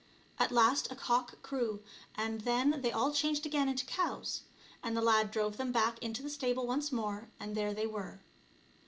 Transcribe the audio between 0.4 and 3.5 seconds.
last a cock crew, and then they all changed